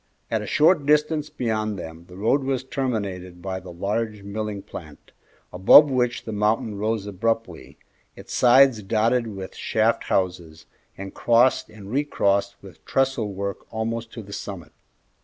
At 0.31 0.41
a 0.41 0.47
short 0.47 0.87
distance 0.87 1.29
beyond 1.29 1.77
them 1.77 2.05
the 2.07 2.17
road 2.17 2.43
was 2.43 2.63
terminated 2.63 3.39
by 3.39 3.59
the 3.59 3.71
large 3.71 4.23
milling 4.23 4.63
plant, 4.63 5.11
above 5.53 5.91
which 5.91 6.23
the 6.25 6.31
mountain 6.31 6.75
rose 6.79 7.05
abruptly, 7.05 7.77
its 8.15 8.33
sides 8.33 8.81
dotted 8.81 9.27
with 9.27 9.53
shaft 9.53 10.05
houses 10.05 10.65
and 10.97 11.13
crossed 11.13 11.69
and 11.69 11.91
recrossed 11.91 12.55
with 12.63 12.83
trestle 12.83 13.31
work 13.31 13.67
almost 13.71 14.11
to 14.13 14.23
the 14.23 14.33
summit. 14.33 14.71